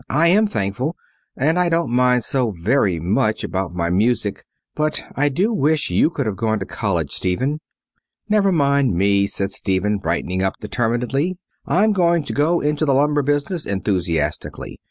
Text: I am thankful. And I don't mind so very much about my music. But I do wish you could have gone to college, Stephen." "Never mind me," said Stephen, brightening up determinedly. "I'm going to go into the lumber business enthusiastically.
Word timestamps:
I 0.09 0.29
am 0.29 0.47
thankful. 0.47 0.95
And 1.37 1.59
I 1.59 1.69
don't 1.69 1.91
mind 1.91 2.23
so 2.23 2.55
very 2.59 2.99
much 2.99 3.43
about 3.43 3.75
my 3.75 3.91
music. 3.91 4.43
But 4.73 5.03
I 5.15 5.29
do 5.29 5.53
wish 5.53 5.91
you 5.91 6.09
could 6.09 6.25
have 6.25 6.35
gone 6.37 6.57
to 6.57 6.65
college, 6.65 7.11
Stephen." 7.11 7.59
"Never 8.27 8.51
mind 8.51 8.95
me," 8.95 9.27
said 9.27 9.51
Stephen, 9.51 9.99
brightening 9.99 10.41
up 10.41 10.55
determinedly. 10.59 11.37
"I'm 11.67 11.91
going 11.93 12.23
to 12.23 12.33
go 12.33 12.61
into 12.61 12.83
the 12.83 12.95
lumber 12.95 13.21
business 13.21 13.67
enthusiastically. 13.67 14.79